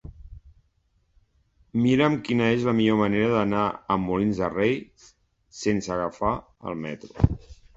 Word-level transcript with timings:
Mira'm 1.81 2.15
quina 2.29 2.47
és 2.55 2.65
la 2.69 2.73
millor 2.79 2.97
manera 3.01 3.29
d'anar 3.35 3.67
a 3.67 3.99
Molins 4.07 4.41
de 4.45 4.49
Rei 4.55 4.75
sense 5.63 5.95
agafar 5.99 6.33
el 6.73 6.83
metro. 6.89 7.31